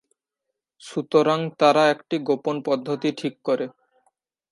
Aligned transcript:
সুতরাং 0.81 1.39
তারা 1.59 1.83
একটি 1.89 2.15
গোপন 2.19 2.55
পদ্ধতি 2.61 3.09
ঠিক 3.17 3.35
করে। 3.43 3.65